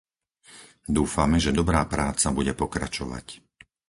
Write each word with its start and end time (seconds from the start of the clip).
Dúfame, 0.97 1.37
že 1.45 1.53
dobrá 1.59 1.81
práca 1.93 2.27
bude 2.37 2.53
pokračovať. 2.63 3.25